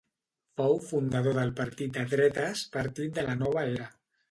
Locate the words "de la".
3.21-3.39